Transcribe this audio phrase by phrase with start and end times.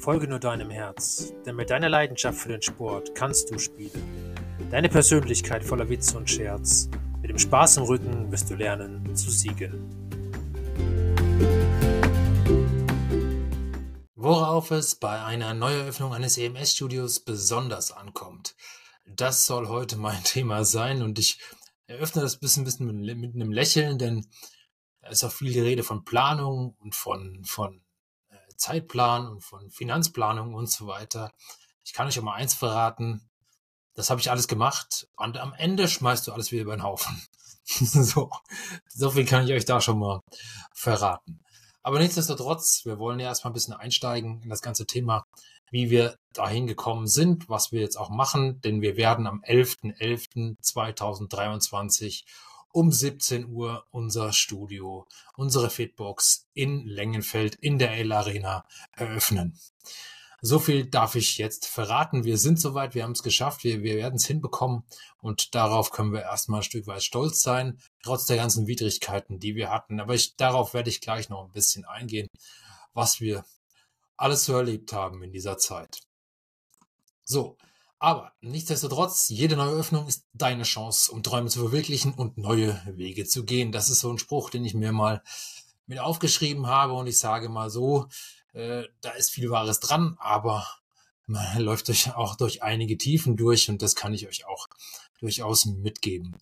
[0.00, 4.34] Folge nur deinem Herz, denn mit deiner Leidenschaft für den Sport kannst du spielen.
[4.70, 6.88] Deine Persönlichkeit voller Witz und Scherz.
[7.20, 9.90] Mit dem Spaß im Rücken wirst du lernen zu siegen.
[14.14, 18.56] Worauf es bei einer Neueröffnung eines EMS-Studios besonders ankommt.
[19.04, 21.38] Das soll heute mein Thema sein und ich
[21.86, 24.26] eröffne das bisschen, bisschen mit einem Lächeln, denn
[25.02, 27.82] da ist auch viel die Rede von Planung und von, von
[28.60, 31.32] Zeitplan und von Finanzplanung und so weiter.
[31.84, 33.28] Ich kann euch auch mal eins verraten.
[33.94, 37.20] Das habe ich alles gemacht und am Ende schmeißt du alles wieder über den Haufen.
[37.64, 38.30] so,
[38.88, 40.20] so viel kann ich euch da schon mal
[40.72, 41.40] verraten.
[41.82, 45.24] Aber nichtsdestotrotz, wir wollen ja erstmal ein bisschen einsteigen in das ganze Thema,
[45.70, 52.24] wie wir dahin gekommen sind, was wir jetzt auch machen, denn wir werden am 11.11.2023
[52.72, 55.06] um 17 Uhr unser Studio,
[55.36, 59.58] unsere Fitbox in Längenfeld in der L Arena eröffnen.
[60.42, 62.24] So viel darf ich jetzt verraten.
[62.24, 64.84] Wir sind soweit, wir haben es geschafft, wir, wir werden es hinbekommen
[65.20, 69.54] und darauf können wir erstmal ein Stück weit stolz sein, trotz der ganzen Widrigkeiten, die
[69.54, 70.00] wir hatten.
[70.00, 72.28] Aber ich, darauf werde ich gleich noch ein bisschen eingehen,
[72.94, 73.44] was wir
[74.16, 76.00] alles so erlebt haben in dieser Zeit.
[77.24, 77.58] So,
[78.00, 83.26] aber nichtsdestotrotz, jede neue Öffnung ist deine Chance, um Träume zu verwirklichen und neue Wege
[83.26, 83.72] zu gehen.
[83.72, 85.22] Das ist so ein Spruch, den ich mir mal
[85.86, 88.08] mit aufgeschrieben habe und ich sage mal so,
[88.54, 90.66] äh, da ist viel Wahres dran, aber
[91.26, 94.68] man läuft durch, auch durch einige Tiefen durch und das kann ich euch auch
[95.20, 96.38] durchaus mitgeben.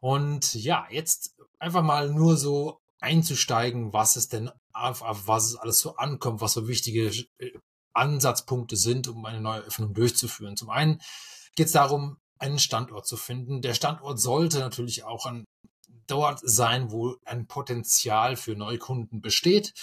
[0.00, 5.56] Und ja, jetzt einfach mal nur so einzusteigen, was es denn auf, auf was es
[5.56, 7.06] alles so ankommt, was so wichtige
[7.38, 7.52] äh,
[7.92, 10.56] Ansatzpunkte sind, um eine neue Öffnung durchzuführen.
[10.56, 11.00] Zum einen
[11.56, 13.62] geht es darum, einen Standort zu finden.
[13.62, 15.44] Der Standort sollte natürlich auch an
[16.06, 19.74] dort sein, wo ein Potenzial für Neukunden besteht,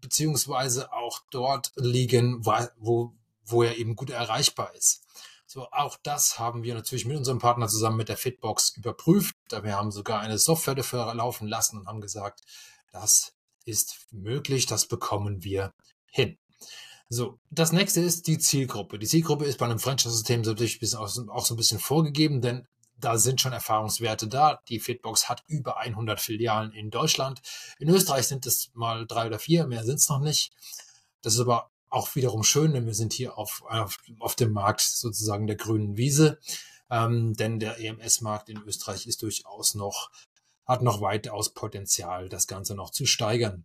[0.00, 3.12] beziehungsweise auch dort liegen, wo,
[3.44, 5.02] wo er eben gut erreichbar ist.
[5.46, 9.36] So, auch das haben wir natürlich mit unserem Partner zusammen mit der Fitbox überprüft.
[9.50, 12.40] Wir haben sogar eine Software dafür laufen lassen und haben gesagt,
[12.90, 13.32] das
[13.64, 15.72] ist möglich, das bekommen wir
[16.10, 16.38] hin.
[17.08, 18.98] So, das nächste ist die Zielgruppe.
[18.98, 22.66] Die Zielgruppe ist bei einem Franchise-System natürlich auch so ein bisschen vorgegeben, denn
[22.98, 24.60] da sind schon Erfahrungswerte da.
[24.68, 27.42] Die Fitbox hat über 100 Filialen in Deutschland.
[27.78, 30.52] In Österreich sind es mal drei oder vier, mehr sind es noch nicht.
[31.22, 34.80] Das ist aber auch wiederum schön, denn wir sind hier auf, auf, auf dem Markt
[34.80, 36.38] sozusagen der grünen Wiese.
[36.90, 40.10] Ähm, denn der EMS-Markt in Österreich ist durchaus noch,
[40.64, 43.64] hat noch weitaus Potenzial, das Ganze noch zu steigern.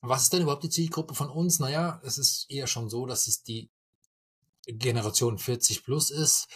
[0.00, 1.58] Was ist denn überhaupt die Zielgruppe von uns?
[1.58, 3.70] Naja, es ist eher schon so, dass es die
[4.66, 6.48] Generation 40 plus ist,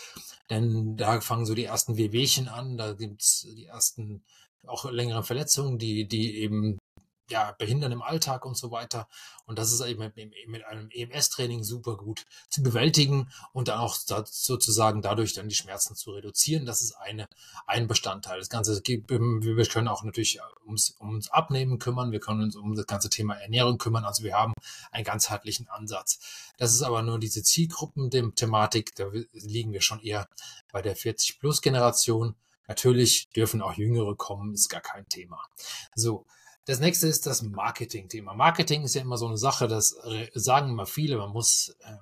[0.50, 4.24] denn da fangen so die ersten Wehwehchen an, da gibt's die ersten
[4.66, 6.78] auch längeren Verletzungen, die, die eben
[7.30, 9.08] ja, behindern im Alltag und so weiter.
[9.46, 10.12] Und das ist eben
[10.46, 15.94] mit einem EMS-Training super gut zu bewältigen und dann auch sozusagen dadurch dann die Schmerzen
[15.96, 16.66] zu reduzieren.
[16.66, 17.28] Das ist eine,
[17.66, 18.38] ein Bestandteil.
[18.38, 22.12] Das Ganze, wir können auch natürlich ums, ums Abnehmen kümmern.
[22.12, 24.04] Wir können uns um das ganze Thema Ernährung kümmern.
[24.04, 24.52] Also wir haben
[24.90, 26.20] einen ganzheitlichen Ansatz.
[26.58, 28.94] Das ist aber nur diese Zielgruppen-Thematik.
[28.96, 30.28] Da liegen wir schon eher
[30.72, 32.34] bei der 40-Plus-Generation.
[32.68, 35.40] Natürlich dürfen auch Jüngere kommen, ist gar kein Thema.
[35.94, 36.24] So.
[36.66, 38.34] Das nächste ist das Marketing-Thema.
[38.34, 39.96] Marketing ist ja immer so eine Sache, das
[40.34, 41.96] sagen immer viele, man muss äh,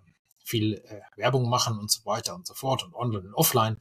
[0.45, 3.79] viel äh, Werbung machen und so weiter und so fort und online und offline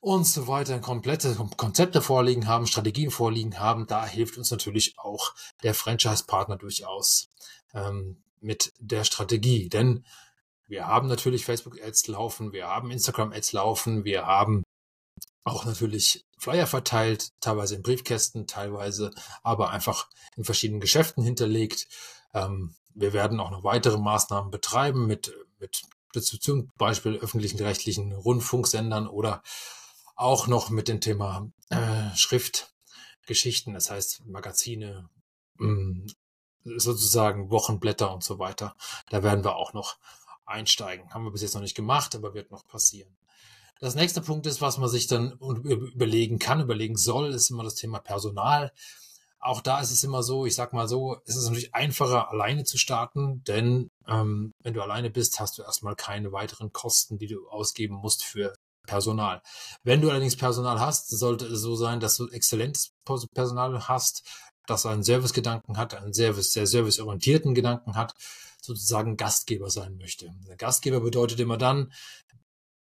[0.00, 3.86] und so weiter, komplette Konzepte vorliegen haben, Strategien vorliegen haben.
[3.86, 7.30] Da hilft uns natürlich auch der Franchise-Partner durchaus
[7.72, 9.70] ähm, mit der Strategie.
[9.70, 10.04] Denn
[10.66, 14.62] wir haben natürlich Facebook-Ads laufen, wir haben Instagram-Ads laufen, wir haben
[15.44, 19.12] auch natürlich Flyer verteilt, teilweise in Briefkästen, teilweise
[19.42, 21.86] aber einfach in verschiedenen Geschäften hinterlegt.
[22.32, 25.82] Ähm, wir werden auch noch weitere Maßnahmen betreiben mit, mit
[26.12, 29.42] zum Beispiel öffentlichen rechtlichen Rundfunksendern oder
[30.16, 35.08] auch noch mit dem Thema äh, Schriftgeschichten, das heißt Magazine,
[35.56, 36.06] mh, mm,
[36.76, 38.76] sozusagen Wochenblätter und so weiter.
[39.10, 39.98] Da werden wir auch noch
[40.46, 41.12] einsteigen.
[41.12, 43.14] Haben wir bis jetzt noch nicht gemacht, aber wird noch passieren.
[43.80, 47.74] Das nächste Punkt ist, was man sich dann überlegen kann, überlegen soll, ist immer das
[47.74, 48.72] Thema Personal.
[49.40, 52.64] Auch da ist es immer so, ich sag mal so, es ist natürlich einfacher, alleine
[52.64, 57.26] zu starten, denn ähm, wenn du alleine bist, hast du erstmal keine weiteren Kosten, die
[57.26, 58.54] du ausgeben musst für
[58.86, 59.42] Personal.
[59.82, 62.92] Wenn du allerdings Personal hast, sollte es so sein, dass du exzellentes
[63.34, 64.22] Personal hast,
[64.66, 68.14] das einen Servicegedanken hat, einen Service, sehr serviceorientierten Gedanken hat,
[68.62, 70.30] sozusagen Gastgeber sein möchte.
[70.48, 71.92] Der Gastgeber bedeutet immer dann,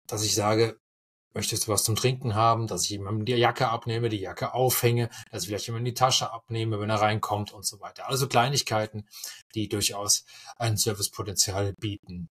[0.08, 0.80] dass ich sage,
[1.34, 5.10] Möchtest du was zum Trinken haben, dass ich jemandem die Jacke abnehme, die Jacke aufhänge,
[5.30, 8.08] dass ich vielleicht jemandem die Tasche abnehme, wenn er reinkommt und so weiter.
[8.08, 9.06] Also Kleinigkeiten,
[9.54, 10.24] die durchaus
[10.56, 12.30] ein Servicepotenzial bieten.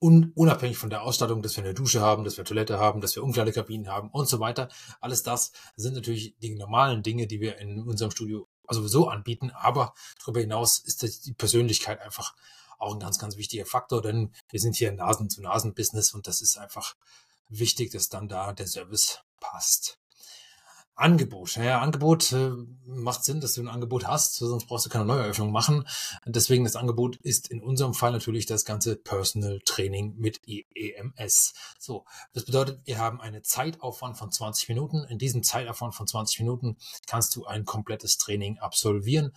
[0.00, 3.16] Un unabhängig von der Ausstattung, dass wir eine Dusche haben, dass wir Toilette haben, dass
[3.16, 4.68] wir Umkleidekabinen haben und so weiter.
[5.00, 9.50] Alles das sind natürlich die normalen Dinge, die wir in unserem Studio sowieso anbieten.
[9.50, 12.34] Aber darüber hinaus ist die Persönlichkeit einfach
[12.84, 16.94] auch ein ganz, ganz wichtiger Faktor, denn wir sind hier Nasen-zu-Nasen-Business und das ist einfach
[17.48, 19.98] wichtig, dass dann da der Service passt.
[20.96, 21.56] Angebot.
[21.56, 22.52] Ja, Angebot äh,
[22.86, 25.88] macht Sinn, dass du ein Angebot hast, sonst brauchst du keine Neueröffnung machen.
[26.24, 31.54] Deswegen das Angebot ist in unserem Fall natürlich das ganze Personal Training mit EMS.
[31.80, 35.02] So, das bedeutet, wir haben eine Zeitaufwand von 20 Minuten.
[35.04, 36.76] In diesem Zeitaufwand von 20 Minuten
[37.08, 39.32] kannst du ein komplettes Training absolvieren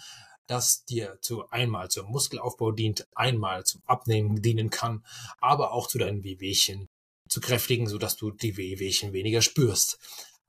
[0.47, 5.05] das dir zu einmal zum Muskelaufbau dient, einmal zum Abnehmen dienen kann,
[5.39, 6.89] aber auch zu deinen Wehwehchen
[7.27, 9.99] zu kräftigen, sodass du die Wehwehchen weniger spürst.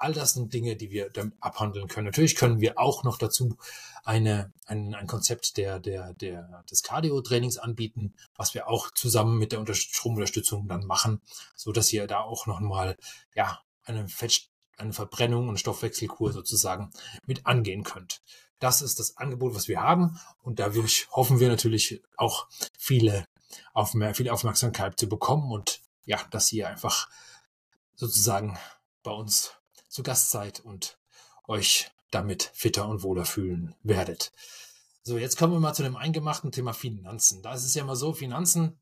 [0.01, 2.07] All das sind Dinge, die wir damit abhandeln können.
[2.07, 3.57] Natürlich können wir auch noch dazu
[4.05, 9.51] eine, ein, ein Konzept der, der, der, des Cardio-Trainings anbieten, was wir auch zusammen mit
[9.51, 11.21] der Stromunterstützung dann machen,
[11.57, 12.97] so dass ihr da auch nochmal,
[13.35, 16.91] ja, eine Fett, eine Verbrennung und Stoffwechselkur sozusagen
[17.27, 18.23] mit angehen könnt.
[18.59, 20.19] Das ist das Angebot, was wir haben.
[20.43, 23.27] Und dadurch hoffen wir natürlich auch viele,
[23.73, 27.09] auf mehr, viel Aufmerksamkeit zu bekommen und ja, dass ihr einfach
[27.95, 28.59] sozusagen
[29.03, 29.53] bei uns
[29.89, 30.99] zu Gast seid und
[31.47, 34.33] euch damit fitter und wohler fühlen werdet.
[35.03, 37.43] So, jetzt kommen wir mal zu dem eingemachten Thema Finanzen.
[37.43, 38.79] Da ist es ja immer so, Finanzen,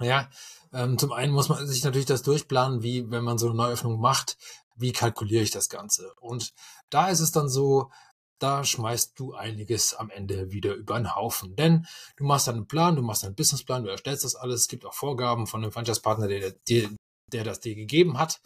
[0.00, 0.28] ja,
[0.72, 4.00] ähm, zum einen muss man sich natürlich das durchplanen, wie wenn man so eine Neuöffnung
[4.00, 4.36] macht,
[4.74, 6.12] wie kalkuliere ich das Ganze?
[6.20, 6.52] Und
[6.90, 7.90] da ist es dann so,
[8.38, 11.56] da schmeißt du einiges am Ende wieder über den Haufen.
[11.56, 11.86] Denn
[12.16, 14.94] du machst einen Plan, du machst einen Businessplan, du erstellst das alles, es gibt auch
[14.94, 16.90] Vorgaben von dem Franchise-Partner, der, der,
[17.32, 18.40] der das dir gegeben hat.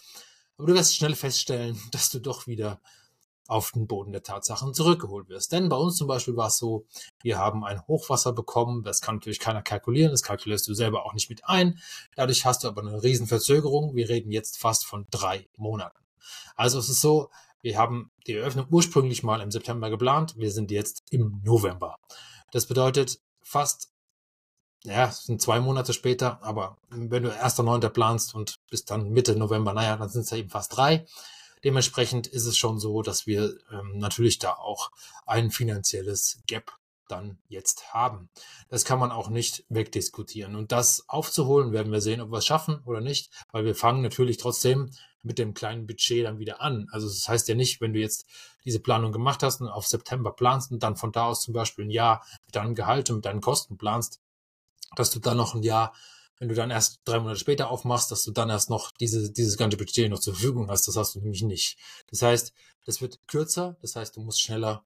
[0.57, 2.81] Aber du wirst schnell feststellen, dass du doch wieder
[3.51, 5.51] auf den Boden der Tatsachen zurückgeholt wirst.
[5.51, 6.87] Denn bei uns zum Beispiel war es so,
[7.21, 11.15] wir haben ein Hochwasser bekommen, das kann natürlich keiner kalkulieren, das kalkulierst du selber auch
[11.15, 11.81] nicht mit ein.
[12.15, 13.97] Dadurch hast du aber eine riesen Verzögerung.
[13.97, 15.99] Wir reden jetzt fast von drei Monaten.
[16.55, 17.31] Also es ist so,
[17.63, 21.97] wir haben die Eröffnung ursprünglich mal im September geplant, wir sind jetzt im November.
[22.53, 23.91] Das bedeutet fast
[24.85, 27.87] ja, sind zwei Monate später, aber wenn du 1.9.
[27.91, 31.07] planst und bis dann Mitte November, naja, dann sind es ja eben fast drei.
[31.63, 34.91] Dementsprechend ist es schon so, dass wir ähm, natürlich da auch
[35.27, 36.73] ein finanzielles Gap
[37.11, 38.31] dann jetzt haben.
[38.69, 40.57] Das kann man auch nicht wegdiskutieren.
[40.57, 44.03] Und das aufzuholen, werden wir sehen, ob wir es schaffen oder nicht, weil wir fangen
[44.03, 44.91] natürlich trotzdem
[45.23, 46.89] mit dem kleinen Budget dann wieder an.
[46.93, 48.27] Also das heißt ja nicht, wenn du jetzt
[48.65, 51.85] diese Planung gemacht hast und auf September planst und dann von da aus zum Beispiel
[51.85, 54.21] ein Jahr mit deinem Gehalt und mit deinen Kosten planst,
[54.97, 55.95] dass du dann noch ein Jahr,
[56.39, 59.57] wenn du dann erst drei Monate später aufmachst, dass du dann erst noch diese, dieses
[59.57, 60.89] ganze Budget noch zur Verfügung hast.
[60.89, 61.77] Das hast du nämlich nicht.
[62.09, 62.55] Das heißt,
[62.87, 63.77] das wird kürzer.
[63.83, 64.85] Das heißt, du musst schneller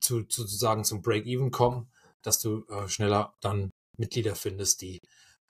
[0.00, 1.90] zu, zu sozusagen zum Break-Even kommen,
[2.22, 5.00] dass du äh, schneller dann Mitglieder findest, die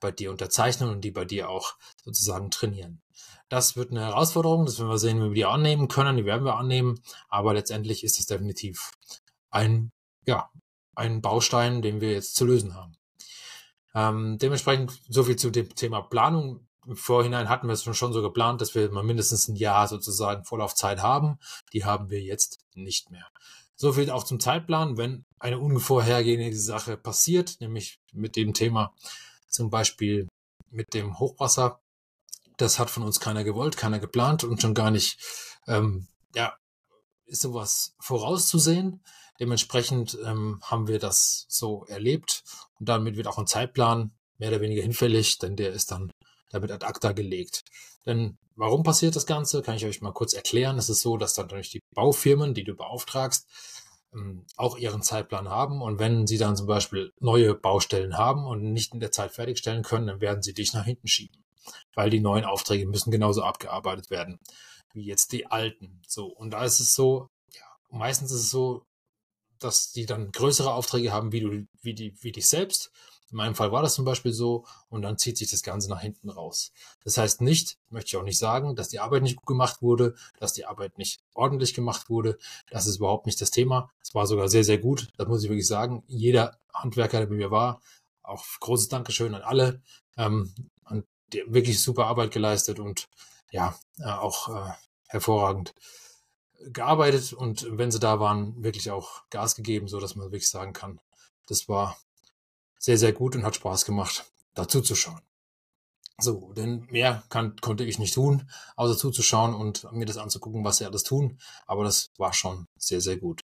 [0.00, 1.74] bei dir unterzeichnen und die bei dir auch
[2.04, 3.02] sozusagen trainieren.
[3.48, 6.44] Das wird eine Herausforderung, das werden wir sehen, wie wir die annehmen können, die werden
[6.44, 8.92] wir annehmen, aber letztendlich ist es definitiv
[9.50, 9.90] ein,
[10.26, 10.50] ja,
[10.94, 12.96] ein Baustein, den wir jetzt zu lösen haben.
[13.94, 16.66] Ähm, dementsprechend so viel zu dem Thema Planung.
[16.94, 21.02] Vorhinein hatten wir es schon so geplant, dass wir mal mindestens ein Jahr sozusagen Vorlaufzeit
[21.02, 21.38] haben.
[21.72, 23.26] Die haben wir jetzt nicht mehr.
[23.80, 24.96] So viel auch zum Zeitplan.
[24.96, 28.92] Wenn eine unvorhergehende Sache passiert, nämlich mit dem Thema
[29.48, 30.28] zum Beispiel
[30.70, 31.80] mit dem Hochwasser,
[32.56, 35.18] das hat von uns keiner gewollt, keiner geplant und schon gar nicht,
[35.68, 36.56] ähm, ja,
[37.26, 39.00] ist sowas vorauszusehen.
[39.38, 42.42] Dementsprechend ähm, haben wir das so erlebt
[42.80, 46.10] und damit wird auch ein Zeitplan mehr oder weniger hinfällig, denn der ist dann
[46.50, 47.64] damit ad acta gelegt.
[48.06, 50.78] Denn warum passiert das Ganze, kann ich euch mal kurz erklären.
[50.78, 53.46] Es ist so, dass dann durch die Baufirmen, die du beauftragst,
[54.14, 58.72] ähm, auch ihren Zeitplan haben und wenn sie dann zum Beispiel neue Baustellen haben und
[58.72, 61.44] nicht in der Zeit fertigstellen können, dann werden sie dich nach hinten schieben,
[61.94, 64.38] weil die neuen Aufträge müssen genauso abgearbeitet werden
[64.94, 66.00] wie jetzt die alten.
[66.06, 68.84] So und da ist es so, ja, meistens ist es so,
[69.58, 72.92] dass die dann größere Aufträge haben, wie du, wie die, wie dich selbst.
[73.30, 76.00] In meinem Fall war das zum Beispiel so und dann zieht sich das Ganze nach
[76.00, 76.72] hinten raus.
[77.04, 80.14] Das heißt nicht, möchte ich auch nicht sagen, dass die Arbeit nicht gut gemacht wurde,
[80.38, 82.38] dass die Arbeit nicht ordentlich gemacht wurde.
[82.70, 83.90] Das ist überhaupt nicht das Thema.
[84.02, 85.08] Es war sogar sehr, sehr gut.
[85.16, 86.04] Das muss ich wirklich sagen.
[86.06, 87.80] Jeder Handwerker, der bei mir war,
[88.22, 89.82] auch großes Dankeschön an alle,
[90.16, 90.54] ähm,
[91.32, 93.08] die wirklich super Arbeit geleistet und
[93.50, 94.72] ja, äh, auch äh,
[95.08, 95.74] hervorragend
[96.60, 100.72] gearbeitet und wenn sie da waren, wirklich auch Gas gegeben, so dass man wirklich sagen
[100.72, 101.00] kann,
[101.46, 101.96] das war
[102.78, 105.20] sehr, sehr gut und hat Spaß gemacht, dazu zu schauen.
[106.20, 110.78] So, denn mehr kann, konnte ich nicht tun, außer zuzuschauen und mir das anzugucken, was
[110.78, 111.38] sie alles tun.
[111.66, 113.42] Aber das war schon sehr, sehr gut.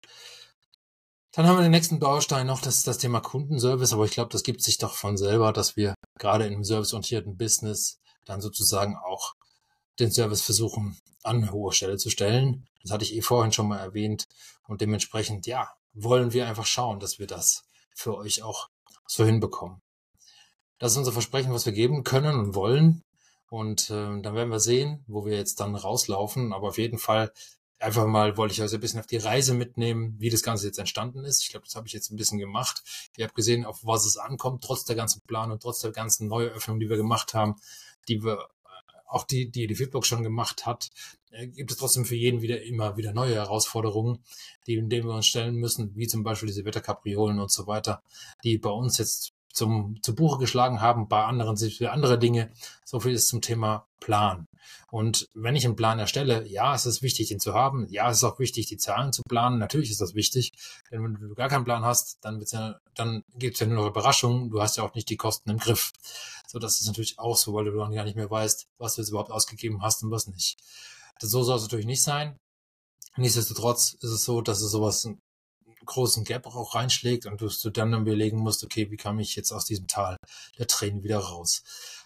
[1.33, 3.93] Dann haben wir den nächsten Baustein noch, das ist das Thema Kundenservice.
[3.93, 7.37] Aber ich glaube, das gibt sich doch von selber, dass wir gerade in einem serviceorientierten
[7.37, 9.33] Business dann sozusagen auch
[9.99, 12.67] den Service versuchen an hohe Stelle zu stellen.
[12.83, 14.25] Das hatte ich eh vorhin schon mal erwähnt.
[14.67, 18.69] Und dementsprechend, ja, wollen wir einfach schauen, dass wir das für euch auch
[19.07, 19.81] so hinbekommen.
[20.79, 23.03] Das ist unser Versprechen, was wir geben können und wollen.
[23.49, 26.53] Und äh, dann werden wir sehen, wo wir jetzt dann rauslaufen.
[26.53, 27.31] Aber auf jeden Fall
[27.81, 30.79] einfach mal wollte ich euch ein bisschen auf die Reise mitnehmen, wie das Ganze jetzt
[30.79, 31.43] entstanden ist.
[31.43, 32.83] Ich glaube, das habe ich jetzt ein bisschen gemacht.
[33.17, 36.27] Ihr habt gesehen, auf was es ankommt, trotz der ganzen Plan und trotz der ganzen
[36.27, 37.55] Neueröffnung, die wir gemacht haben,
[38.07, 38.47] die wir
[39.11, 40.89] auch die, die die Fitbox schon gemacht hat,
[41.31, 44.23] äh, gibt es trotzdem für jeden wieder immer wieder neue Herausforderungen,
[44.67, 48.01] die, denen wir uns stellen müssen, wie zum Beispiel diese Wetterkapriolen und so weiter,
[48.43, 51.07] die bei uns jetzt zum, zu Buche geschlagen haben.
[51.07, 52.51] Bei anderen sind es andere Dinge.
[52.85, 54.47] So viel ist zum Thema Plan.
[54.89, 57.87] Und wenn ich einen Plan erstelle, ja, es ist wichtig, den zu haben.
[57.89, 59.59] Ja, es ist auch wichtig, die Zahlen zu planen.
[59.59, 60.51] Natürlich ist das wichtig.
[60.91, 63.83] Denn wenn du gar keinen Plan hast, dann, wird's ja, dann gibt es ja nur
[63.83, 64.49] noch Überraschungen.
[64.49, 65.91] Du hast ja auch nicht die Kosten im Griff.
[66.47, 69.01] So, das ist natürlich auch so, weil du dann gar nicht mehr weißt, was du
[69.01, 70.57] jetzt überhaupt ausgegeben hast und was nicht.
[71.19, 72.37] Das, so soll es natürlich nicht sein.
[73.15, 75.07] Nichtsdestotrotz ist es so, dass es sowas
[75.85, 79.65] großen Gap auch reinschlägt und du, dann überlegen musst, okay, wie kam ich jetzt aus
[79.65, 80.17] diesem Tal
[80.57, 81.63] der Tränen wieder raus?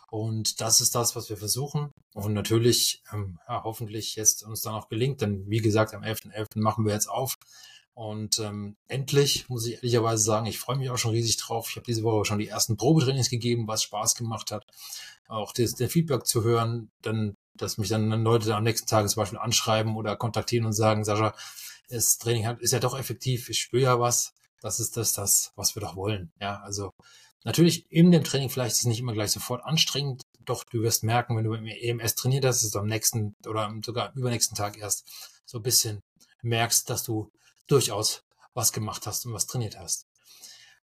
[0.10, 1.92] Und das ist das, was wir versuchen.
[2.14, 6.32] Und natürlich, ähm, ja, hoffentlich jetzt uns dann auch gelingt, denn wie gesagt, am 11.11.
[6.32, 6.60] .11.
[6.62, 7.36] machen wir jetzt auf.
[7.96, 11.68] Und ähm, endlich muss ich ehrlicherweise sagen, ich freue mich auch schon riesig drauf.
[11.70, 14.66] Ich habe diese Woche schon die ersten Probetrainings gegeben, was Spaß gemacht hat.
[15.28, 19.22] Auch das, der Feedback zu hören, dann, dass mich dann Leute am nächsten Tag zum
[19.22, 21.34] Beispiel anschreiben oder kontaktieren und sagen, Sascha,
[21.90, 25.76] das Training ist ja doch effektiv, ich spüre ja was, das ist das, das, was
[25.76, 26.32] wir doch wollen.
[26.40, 26.92] Ja, also
[27.44, 31.04] natürlich in dem Training vielleicht ist es nicht immer gleich sofort anstrengend, doch du wirst
[31.04, 34.56] merken, wenn du im EMS trainiert hast, dass du am nächsten oder sogar am übernächsten
[34.56, 35.08] Tag erst
[35.46, 36.02] so ein bisschen
[36.42, 37.32] merkst, dass du
[37.68, 38.22] durchaus
[38.54, 40.06] was gemacht hast und was trainiert hast.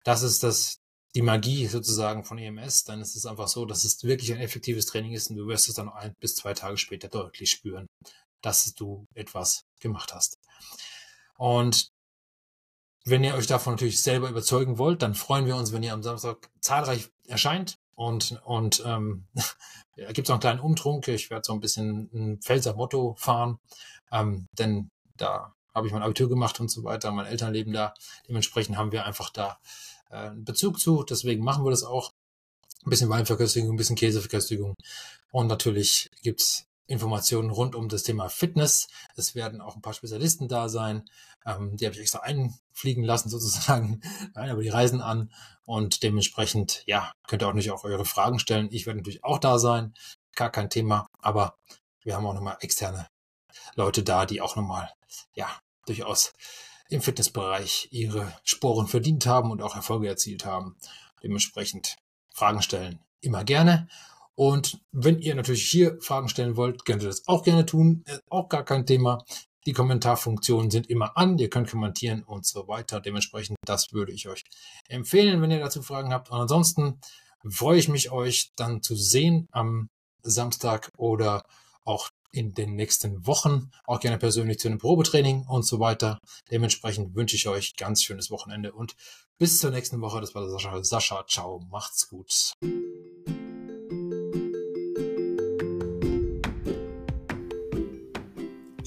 [0.04, 0.78] Das ist das,
[1.14, 4.86] die Magie sozusagen von EMS, dann ist es einfach so, dass es wirklich ein effektives
[4.86, 7.86] Training ist und du wirst es dann ein bis zwei Tage später deutlich spüren,
[8.42, 10.38] dass du etwas gemacht hast.
[11.36, 11.90] Und
[13.04, 16.02] wenn ihr euch davon natürlich selber überzeugen wollt, dann freuen wir uns, wenn ihr am
[16.02, 17.78] Samstag zahlreich erscheint.
[17.94, 19.26] Und, und ähm,
[19.96, 21.08] da gibt es noch einen kleinen Umtrunk.
[21.08, 23.58] Ich werde so ein bisschen ein Pfälzer Motto fahren,
[24.10, 27.10] ähm, denn da habe ich mein Abitur gemacht und so weiter.
[27.12, 27.94] Meine Eltern leben da.
[28.28, 29.58] Dementsprechend haben wir einfach da
[30.10, 31.04] äh, einen Bezug zu.
[31.04, 32.10] Deswegen machen wir das auch.
[32.84, 34.74] Ein bisschen Weinverköstigung, ein bisschen Käseverköstigung.
[35.32, 38.88] Und natürlich gibt's Informationen rund um das Thema Fitness.
[39.14, 41.08] Es werden auch ein paar Spezialisten da sein.
[41.46, 44.00] Ähm, die habe ich extra einfliegen lassen sozusagen.
[44.34, 45.32] Nein, aber die reisen an
[45.64, 48.68] und dementsprechend, ja, könnt ihr auch nicht auch eure Fragen stellen.
[48.72, 49.94] Ich werde natürlich auch da sein.
[50.34, 51.06] Gar kein Thema.
[51.20, 51.56] Aber
[52.02, 53.06] wir haben auch nochmal externe
[53.76, 54.90] Leute da, die auch nochmal,
[55.34, 55.48] ja,
[55.86, 56.32] durchaus
[56.88, 60.76] im Fitnessbereich ihre Sporen verdient haben und auch Erfolge erzielt haben.
[61.22, 61.96] Dementsprechend
[62.34, 63.88] Fragen stellen immer gerne.
[64.40, 68.04] Und wenn ihr natürlich hier Fragen stellen wollt, könnt ihr das auch gerne tun.
[68.06, 69.22] Äh, auch gar kein Thema.
[69.66, 71.36] Die Kommentarfunktionen sind immer an.
[71.36, 73.02] Ihr könnt kommentieren und so weiter.
[73.02, 74.44] Dementsprechend, das würde ich euch
[74.88, 76.30] empfehlen, wenn ihr dazu Fragen habt.
[76.30, 77.02] Und ansonsten
[77.50, 79.90] freue ich mich, euch dann zu sehen am
[80.22, 81.44] Samstag oder
[81.84, 86.18] auch in den nächsten Wochen, auch gerne persönlich zu einem Probetraining und so weiter.
[86.50, 88.96] Dementsprechend wünsche ich euch ganz schönes Wochenende und
[89.36, 90.22] bis zur nächsten Woche.
[90.22, 90.82] Das war Sascha.
[90.82, 92.54] Sascha, ciao, macht's gut.